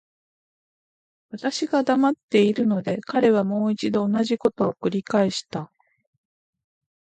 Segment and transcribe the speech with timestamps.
[1.29, 5.71] 私が黙っているので、彼はもう一度同じことを繰返した。